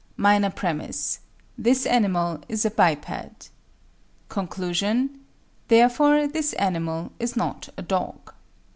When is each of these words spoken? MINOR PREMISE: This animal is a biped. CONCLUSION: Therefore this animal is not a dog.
MINOR 0.17 0.49
PREMISE: 0.49 1.19
This 1.59 1.85
animal 1.85 2.41
is 2.49 2.65
a 2.65 2.71
biped. 2.71 3.51
CONCLUSION: 4.29 5.19
Therefore 5.67 6.25
this 6.25 6.53
animal 6.53 7.11
is 7.19 7.35
not 7.35 7.69
a 7.77 7.83
dog. 7.83 8.33